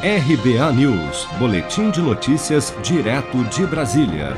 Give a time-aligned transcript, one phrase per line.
[0.00, 4.28] RBA News, Boletim de Notícias, direto de Brasília.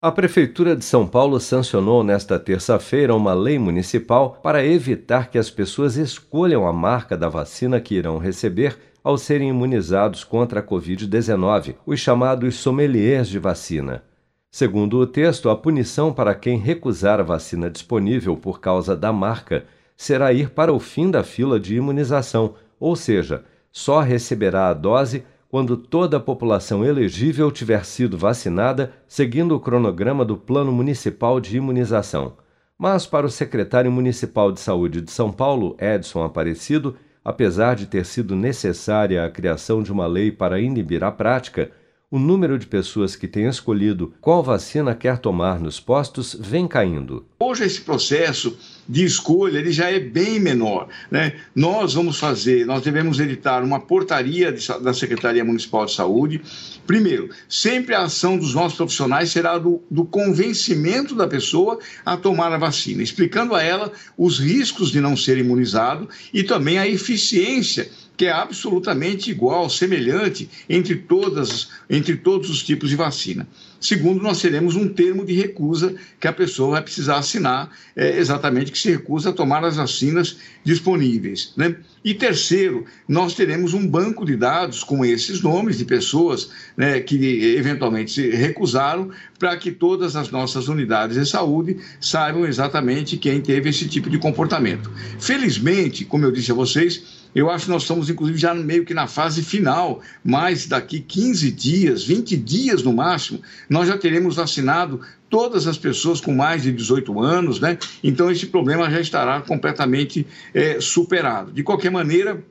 [0.00, 5.50] A Prefeitura de São Paulo sancionou nesta terça-feira uma lei municipal para evitar que as
[5.50, 11.74] pessoas escolham a marca da vacina que irão receber ao serem imunizados contra a Covid-19,
[11.84, 14.04] os chamados sommeliers de vacina.
[14.52, 19.64] Segundo o texto, a punição para quem recusar a vacina disponível por causa da marca
[19.96, 23.42] será ir para o fim da fila de imunização, ou seja,
[23.76, 30.24] só receberá a dose quando toda a população elegível tiver sido vacinada, seguindo o cronograma
[30.24, 32.38] do Plano Municipal de Imunização.
[32.78, 38.06] Mas, para o secretário municipal de saúde de São Paulo, Edson Aparecido, apesar de ter
[38.06, 41.70] sido necessária a criação de uma lei para inibir a prática,
[42.10, 47.26] o número de pessoas que têm escolhido qual vacina quer tomar nos postos vem caindo.
[47.38, 48.56] Hoje esse processo
[48.88, 50.88] de escolha ele já é bem menor.
[51.10, 51.34] Né?
[51.54, 56.40] Nós vamos fazer, nós devemos editar uma portaria de, da Secretaria Municipal de Saúde.
[56.86, 62.52] Primeiro, sempre a ação dos nossos profissionais será do, do convencimento da pessoa a tomar
[62.52, 67.90] a vacina, explicando a ela os riscos de não ser imunizado e também a eficiência
[68.16, 73.46] que é absolutamente igual, semelhante entre, todas, entre todos os tipos de vacina.
[73.78, 78.72] Segundo, nós teremos um termo de recusa que a pessoa vai precisar assinar, é, exatamente
[78.72, 81.52] que se recusa a tomar as vacinas disponíveis.
[81.56, 81.76] Né?
[82.02, 87.16] E terceiro, nós teremos um banco de dados com esses nomes de pessoas né, que
[87.56, 93.68] eventualmente se recusaram, para que todas as nossas unidades de saúde saibam exatamente quem teve
[93.68, 94.90] esse tipo de comportamento.
[95.20, 98.94] Felizmente, como eu disse a vocês, eu acho que nós estamos, inclusive, já meio que
[98.94, 105.02] na fase final, mas daqui 15 dias, 20 dias no máximo, nós já teremos vacinado
[105.28, 107.76] todas as pessoas com mais de 18 anos, né?
[108.02, 111.52] Então, esse problema já estará completamente é, superado.
[111.52, 112.42] De qualquer maneira,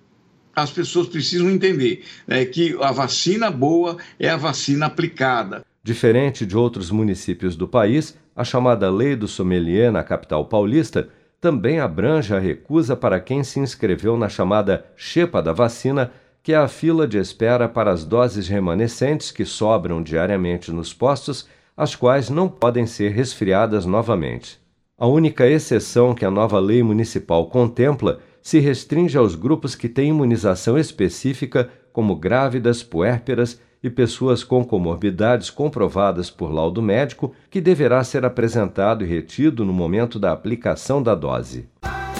[0.56, 5.66] as pessoas precisam entender né, que a vacina boa é a vacina aplicada.
[5.84, 11.10] Diferente de outros municípios do país, a chamada Lei do Sommelier na capital paulista
[11.46, 16.12] também abrange a recusa para quem se inscreveu na chamada Xepa da vacina,
[16.42, 21.48] que é a fila de espera para as doses remanescentes que sobram diariamente nos postos,
[21.78, 24.60] as quais não podem ser resfriadas novamente.
[24.98, 30.10] A única exceção que a nova lei municipal contempla se restringe aos grupos que têm
[30.10, 38.04] imunização específica, como grávidas, puérperas e pessoas com comorbidades comprovadas por laudo médico, que deverá
[38.04, 41.68] ser apresentado e retido no momento da aplicação da dose.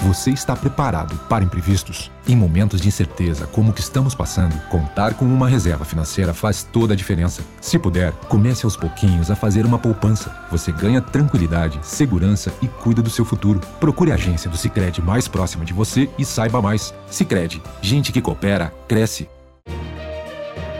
[0.02, 2.08] Você está preparado para imprevistos?
[2.28, 6.62] Em momentos de incerteza como o que estamos passando, contar com uma reserva financeira faz
[6.62, 7.42] toda a diferença.
[7.60, 10.46] Se puder, comece aos pouquinhos a fazer uma poupança.
[10.52, 13.58] Você ganha tranquilidade, segurança e cuida do seu futuro.
[13.80, 16.94] Procure a agência do Sicredi mais próxima de você e saiba mais.
[17.10, 19.28] Sicredi, gente que coopera cresce